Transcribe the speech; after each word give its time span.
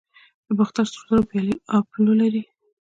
د 0.47 0.49
باختر 0.59 0.85
سرو 0.91 1.03
زرو 1.09 1.27
پیالې 1.29 1.55
اپولو 1.77 2.13
لري 2.21 2.43